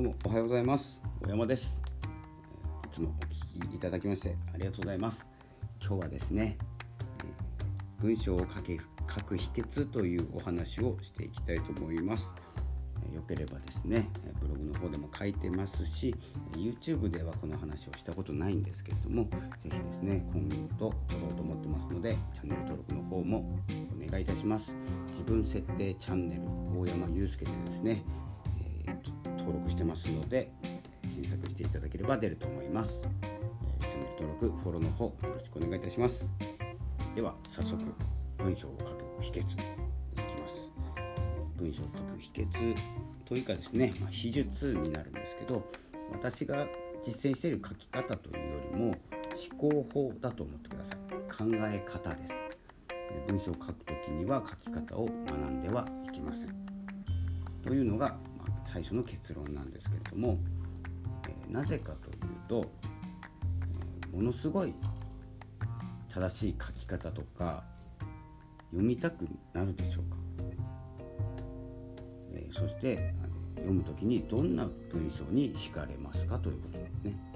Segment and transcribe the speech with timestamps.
[0.00, 0.98] どうもおはようございます。
[1.20, 1.82] 小山です。
[2.86, 5.26] いつもお聞きいただきましてありがとうございます。
[5.78, 6.56] 今日はですね
[8.00, 8.78] 文章を書け
[9.14, 12.32] 書く秘訣というお話をしていきたいと思います。
[13.14, 14.08] よければですね
[14.40, 16.14] ブログの方でも書いてますし
[16.56, 19.28] YouTube ではこの話をしたことないんですけれども
[19.62, 23.44] 是非ですね今後と撮ろうと思ってますのでチャンネル登録の方も
[24.02, 24.72] お願いいたします。
[25.10, 26.42] 自分設定チャンネル
[26.80, 28.02] 大山祐介でですね、
[29.50, 30.52] 登録してますので
[31.02, 36.24] 検索していただければ出ると思います、えチャンネル登録フォローの方よろしくお願いいたします。
[37.16, 37.82] では早速
[38.38, 40.68] 文章を書く秘訣いきます。
[41.56, 42.76] 文章を書く秘訣
[43.24, 45.64] というかですね、まあ、秘術になるんですけど
[46.12, 46.68] 私が
[47.04, 48.94] 実践している書き方というよりも
[49.58, 50.96] 思考法だと思ってください。
[51.28, 52.32] 考え方です。
[53.26, 56.54] 文章を書くときには書き方を学んではいけません
[57.64, 58.16] というのが、
[58.64, 60.38] 最初の結論なんですけれども、
[61.28, 62.16] えー、なぜかという
[62.48, 62.70] と、
[64.12, 64.74] え、ものすごい
[66.08, 67.64] 正しい書き方とか
[68.70, 70.16] 読みたくなるでしょうか、
[72.34, 73.14] えー、そして
[73.56, 77.30] 読む時にどんな文章に惹かれますかということですね。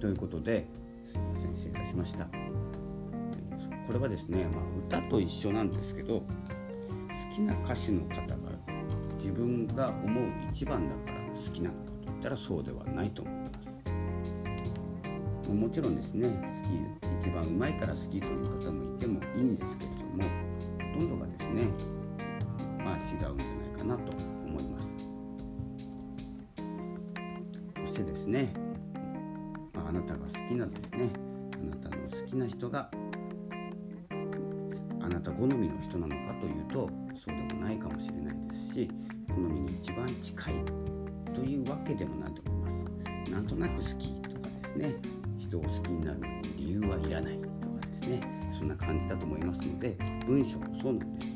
[0.00, 0.66] ということで
[1.14, 2.26] すいません失礼いたしました。
[3.86, 6.22] これはですね、まあ、歌と一緒なんですけど
[7.34, 8.36] きな歌手の方が
[9.18, 13.64] 自分が思う一番だから好きなのかといったらそうではないと思います。
[15.52, 16.34] もちろんですね好
[17.20, 20.22] き一番うまいから好きという方もいてもいいんですけれども
[20.94, 21.68] ほとんどがですね
[22.78, 24.84] まあ違うんじゃないかなと思います
[27.86, 28.52] そしてですね、
[29.74, 31.10] まあ、あなたが好きなですね
[31.54, 32.90] あなたの好きな人が
[35.04, 36.88] あなた好みの人なのかというと
[37.22, 38.90] そうでもないかもしれないですし
[39.28, 40.54] 好みに一番近い
[41.34, 42.90] というわけでもないと思いま
[43.26, 43.30] す。
[43.30, 44.96] なんとなく好きとかですね
[45.38, 46.20] 人を好きになる
[46.56, 49.94] 理由はいらないとかですねそんな感じだと思いますので
[50.26, 51.34] 文章もそうなんです。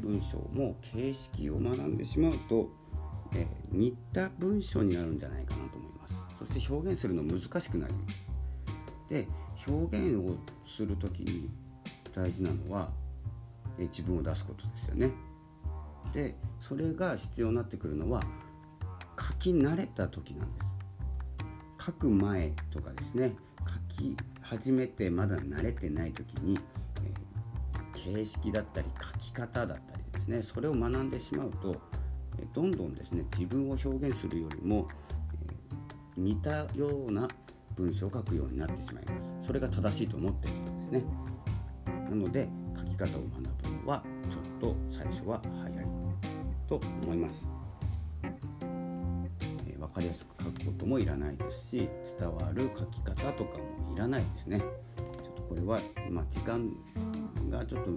[0.00, 2.70] 文章も形式を学んでしまうと、
[3.34, 6.14] え、似た文章になるんじゃないかなと思います。
[6.38, 8.06] そして表現するの難しくなります。
[9.10, 9.26] で
[9.66, 10.36] 表現を
[10.66, 11.50] する時に
[12.14, 12.90] 大事なのは、
[13.84, 15.10] 自分を出すことですよね。
[16.12, 18.22] でそれが必要になってくるのは
[19.18, 20.68] 書き慣れた時なんです。
[21.86, 23.34] 書く前とかですね。
[23.58, 26.58] 書き始めてまだ慣れてない時に
[27.04, 27.12] え
[28.14, 30.42] 形式だったり書き方だったりですね。
[30.42, 31.76] それを学んでしまうと
[32.38, 34.88] えどんどんですね自分を表現するよりも
[35.48, 35.54] え
[36.16, 37.28] 似たような
[37.76, 39.12] 文章を書くようになってしまいま
[39.42, 39.46] す。
[39.46, 41.04] それが正しいと思っているんですね。
[42.08, 43.67] なので書き方を学ぶ。
[43.88, 45.86] はちょっと最初は早い
[46.68, 47.48] と思います、
[48.22, 51.88] えー、分かりやすく書くこともいらないですし
[52.20, 54.58] 伝わる書き方とかもいらないですね。
[54.58, 56.70] ちょっとこれは、まあ、時間
[57.48, 57.90] がちょっと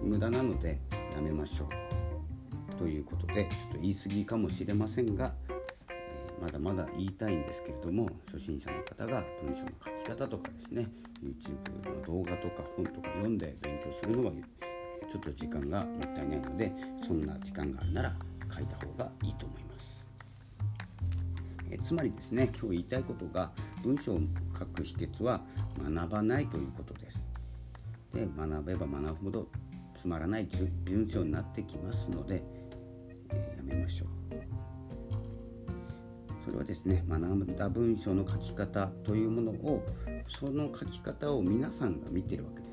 [0.00, 0.78] 無駄なので
[1.12, 1.68] やめましょ
[2.70, 5.34] うということでちょっと言い過ぎかもしれませんが、
[5.88, 10.86] えー、まだまだ言いたいんですけれども初心者の方が文章の書き方とかですね
[11.20, 14.32] YouTube の動画とか本とか読んで勉強するのは
[15.10, 16.72] ちょっと時間がもったいないので
[17.06, 18.16] そんな時間があるなら
[18.54, 20.04] 書いた方がいいと思います。
[21.70, 23.50] えつまりですね今日言いたいことが
[23.82, 24.20] 文章を
[24.58, 25.40] 書く秘訣は
[25.82, 27.20] 学ばないということです。
[28.14, 29.48] で学べば学ぶほど
[30.00, 30.48] つまらない
[30.84, 32.42] 文章になってきますので、
[33.30, 34.08] えー、やめましょう
[36.46, 39.84] それはですね学んだ文章の書き方というものを
[40.28, 42.65] その書き方を皆さんが見てるわけです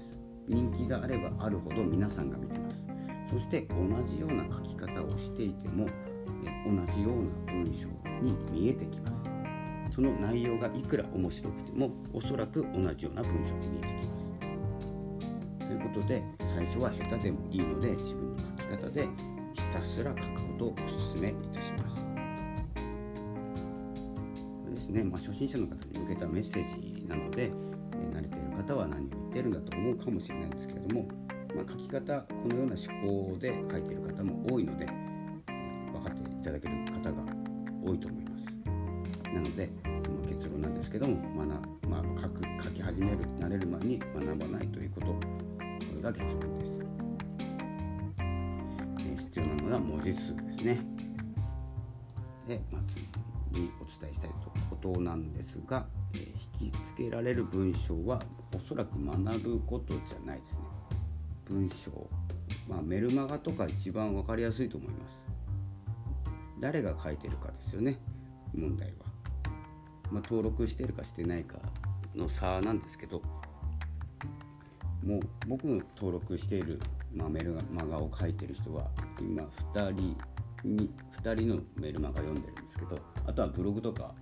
[0.47, 2.83] 人気があればあるほど皆さんが見てます。
[3.31, 3.75] そして同
[4.07, 5.87] じような書き方をしていても
[6.65, 7.87] 同じような文章
[8.21, 9.13] に見えてきます。
[9.95, 14.17] その内容がいくら面白くてもおそらく同じような文章に見えてきま
[15.59, 15.67] す。
[15.67, 16.23] ということで
[16.55, 18.45] 最初は下手でもいいので自分の書
[18.77, 19.07] き方で
[19.53, 22.03] ひたすら書くことをお勧めいたします。
[24.63, 27.51] これですね、まあ、初心者の方に向けたメッセージなので、
[28.11, 31.07] 慣れている方は何をってるんだと思うかもしれないんですけれども、
[31.55, 37.23] まあ、書き方このような思考で書いている方も多いので、分かっていただける方が
[37.83, 39.33] 多いと思います。
[39.33, 41.47] なので、ま結論なんですけども、まあ、
[41.87, 45.17] まあ、書く書き始める慣れる前に学ばないということこ
[45.95, 46.71] れが結論です、
[48.99, 51.02] え必要なのは文字数ですね
[52.47, 52.81] で、まあ、
[53.51, 54.29] 次にお伝えしたい
[54.69, 58.21] ことなんですが、えー、引き付けられる文章は
[58.55, 60.59] おそらく学ぶことじゃないですね。
[61.45, 62.09] 文章。
[62.67, 65.23] まあメルマガとか一番分かりやすいと思います。
[66.63, 67.99] 誰が書いてるかですよね
[68.55, 68.93] 問題は、
[70.09, 71.57] まあ、登録してるかしてないか
[72.15, 73.21] の差なんですけど
[75.05, 76.79] もう僕の登録している、
[77.13, 78.87] まあ、メルマガを書いてる人は
[79.19, 79.43] 今
[79.73, 80.17] 2人
[80.63, 80.89] に
[81.21, 84.13] 2人のメルマガ読んでるんですけどあとはブログとか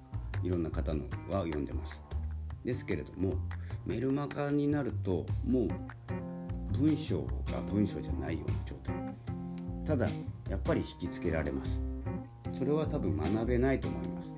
[0.43, 1.99] いろんな方のは読んでます。
[2.63, 3.35] ですけれども
[3.85, 5.69] メルマガになるともう
[6.77, 8.95] 文章が文章じゃないような状態。
[9.85, 10.09] ただ
[10.49, 11.79] やっぱり引きつけられます。
[12.57, 14.29] それは多分学べないと思います。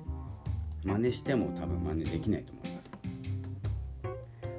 [0.84, 2.84] 真似しても多分真似できないと思います。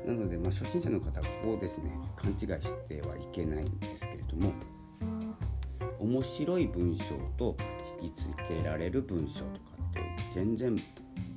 [0.08, 4.54] なので、まあ、初心者の方はここをですね勘違いしてはいけないんですけれども
[6.00, 7.04] 面白い文章
[7.38, 7.56] と
[8.02, 9.50] 引きつけられる文章とか
[9.90, 10.02] って
[10.34, 10.78] 全然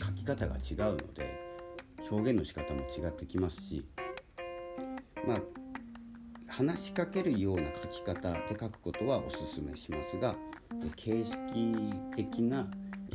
[0.03, 1.39] 書き方が違うので
[2.11, 3.87] 表現の仕方も違ってきますし
[5.27, 5.39] まあ
[6.49, 10.35] 話しかけるような書き方で書くことはおすすめしますが
[10.97, 12.67] 形式的な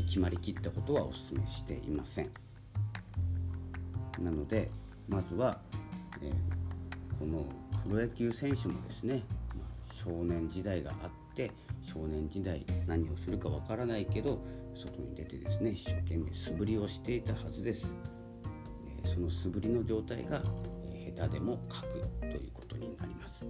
[0.05, 2.31] 決まりきったことはおすすめしていません。
[4.19, 4.71] なので
[5.07, 5.59] まずは、
[6.21, 7.45] えー、この
[7.83, 9.23] プロ野球選手もですね、
[9.55, 11.51] ま、少年時代があって
[11.81, 14.39] 少年時代何をするかわからないけど
[14.75, 17.85] 外に出てですね一生懸命素振りをしていたはずです、
[19.05, 20.41] その素振りの状態が、
[21.15, 21.87] 下手でも書く
[22.19, 23.45] ということになります、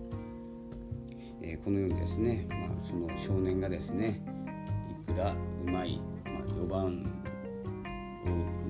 [1.41, 4.21] えこのようにですね、まあ、その少年がですね
[5.09, 5.35] いくらう
[5.69, 7.05] まい、まあ、4番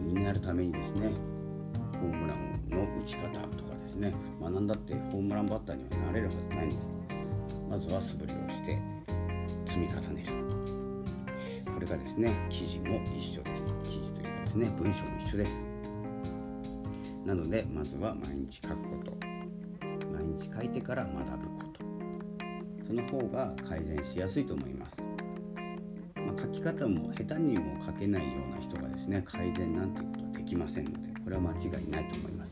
[0.06, 1.12] になるためにですね
[1.94, 6.94] ホームランの打ち方とかですね学んだってホームランバッターにはなれるはずないんです。
[7.74, 8.93] まずは素振りをして
[9.74, 10.24] 積み重ね
[11.66, 11.74] る。
[11.74, 13.64] これがですね記事も一緒です。
[13.84, 15.52] 記事というかですね文章も一緒です。
[17.26, 19.18] なのでまずは毎日書くこと。
[20.12, 21.84] 毎日書いてから学ぶこと。
[22.86, 24.98] その方が改善しやすいと思います、
[26.18, 32.52] まあ、書き方も下手にも書けないような人がですね改善なんていうことはできませんのでこれは間違いないと思います。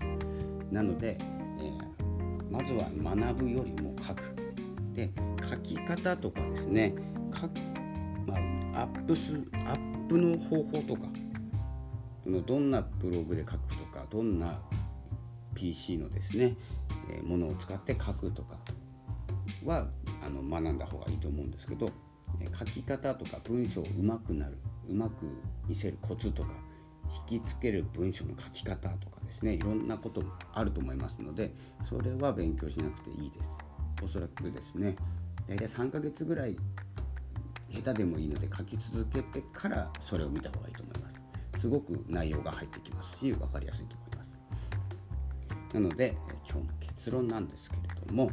[0.72, 1.18] なので、
[1.60, 4.22] えー、まずは学ぶよりも書く。
[4.96, 5.12] で
[5.50, 6.94] 書き方とかですね
[7.34, 7.48] 書
[8.28, 8.36] ま
[8.80, 9.34] あ、アップす
[9.66, 11.08] アップの方法とか
[12.46, 14.60] どんなブログで書くとかどんな
[15.56, 16.56] PC のですね、
[17.10, 18.58] え、ものを使って書くとか
[19.66, 19.88] は
[20.24, 21.90] あの学んだ方がいいと思うんですけど、
[22.58, 24.58] 書き方とか文章をうまくなる
[24.90, 25.26] うまく
[25.68, 26.50] 見せるコツとか
[27.30, 31.54] 引きつける文章の書き方とかですねいろんなこともあると思いますので
[31.90, 33.46] それは勉強しなくていいです。
[34.04, 34.96] おそらくですね
[35.52, 36.56] 大体3ヶ月ぐらい
[37.74, 41.10] 下手でもいいので書き続けてからそれを見た方がいいと思いま
[41.54, 41.60] す。
[41.60, 44.24] すごく内容が入ってきますし分かりやすいと思いま
[45.70, 45.76] す。
[45.76, 46.16] なので
[46.50, 48.32] 今日の結論なんですけれども、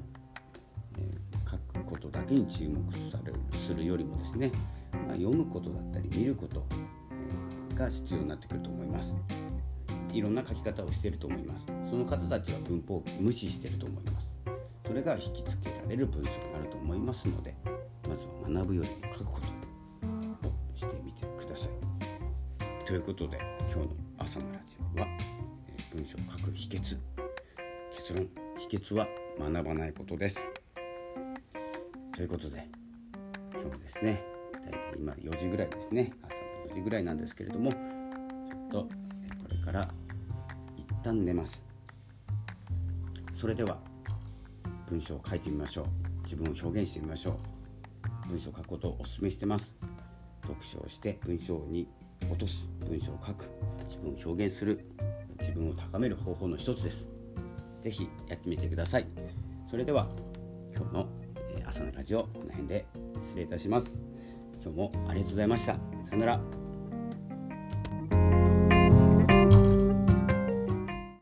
[0.97, 4.53] えー、書くことだけに注目されるするよりもですね、
[4.93, 9.12] まあ、読むことだったり見ること、えー、が必要になってくると思います。
[10.12, 11.67] いろんな書き方をしていると思います。
[11.91, 14.18] その方たちは文法を無視していると思います。
[14.88, 17.55] それが引きつけられる文章になると思いますので
[18.08, 19.40] まずは学ぶよりも書くこ
[20.43, 22.87] とをしてみてください。
[22.87, 23.38] ということで
[23.70, 25.06] 今日の朝のラジオは、
[25.76, 26.96] え文章を書く秘訣
[27.94, 29.06] 結論秘訣は
[29.38, 30.39] 学ばないことです。
[32.17, 32.67] ということで
[33.53, 34.24] 今日もですね
[34.55, 38.89] 大体今4時ぐらいですね朝の4時ぐらいなんですけれどもちょっとこ
[39.51, 39.91] れから
[40.79, 41.63] 一旦寝ます。
[43.34, 43.88] それでは
[44.89, 45.87] 文章を書いてみましょう。
[46.25, 47.39] 自分を表現してみましょ
[48.27, 48.29] う。
[48.29, 49.75] 文章を書くことをお勧めしてます。
[50.43, 51.89] 読書をして文章に
[52.31, 52.57] 落とす。
[52.89, 53.51] 文章を書く。
[53.89, 54.87] 自分を表現する。
[55.41, 57.07] 自分を高める方法の一つです。
[57.83, 59.07] 是非やってみてください。
[59.71, 60.09] それでは
[60.75, 61.09] 今日の
[61.67, 62.87] 朝のラジオこの辺で
[63.21, 64.01] 失礼いたします。
[64.63, 65.75] 今日もありがとうございました。
[66.05, 66.68] さよなら。